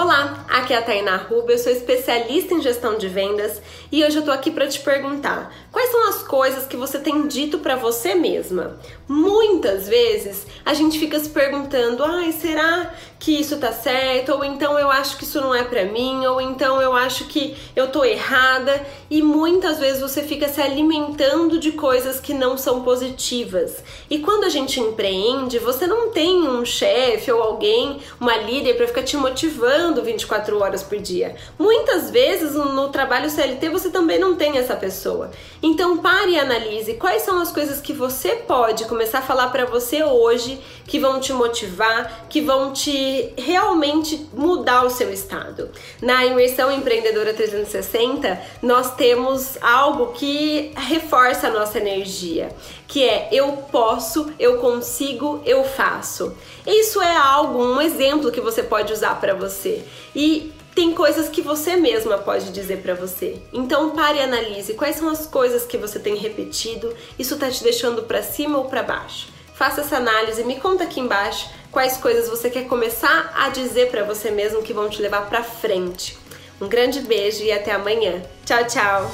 [0.00, 3.60] Olá, aqui é a Tainá Ruba, eu sou especialista em gestão de vendas
[3.90, 7.26] e hoje eu tô aqui para te perguntar quais são as coisas que você tem
[7.26, 8.78] dito para você mesma.
[9.08, 12.94] Muitas vezes a gente fica se perguntando: ai, será
[13.28, 14.32] que isso tá certo?
[14.32, 17.54] Ou então eu acho que isso não é para mim, ou então eu acho que
[17.76, 22.82] eu tô errada, e muitas vezes você fica se alimentando de coisas que não são
[22.82, 23.82] positivas.
[24.08, 28.86] E quando a gente empreende, você não tem um chefe ou alguém, uma líder para
[28.86, 31.36] ficar te motivando trabalhando 24 horas por dia.
[31.58, 35.30] Muitas vezes no trabalho CLT você também não tem essa pessoa.
[35.62, 39.64] Então pare e analise quais são as coisas que você pode começar a falar para
[39.64, 45.70] você hoje que vão te motivar, que vão te realmente mudar o seu estado.
[46.02, 52.48] Na imersão empreendedora 360, nós temos algo que reforça a nossa energia,
[52.86, 56.34] que é eu posso, eu consigo, eu faço.
[56.66, 59.84] Isso é algo, um exemplo que você pode usar para você.
[60.14, 63.36] E tem coisas que você mesma pode dizer para você.
[63.52, 67.64] Então pare e analise quais são as coisas que você tem repetido, isso tá te
[67.64, 69.37] deixando para cima ou para baixo.
[69.58, 74.04] Faça essa análise, me conta aqui embaixo quais coisas você quer começar a dizer para
[74.04, 76.16] você mesmo que vão te levar para frente.
[76.60, 78.22] Um grande beijo e até amanhã.
[78.46, 79.10] Tchau, tchau.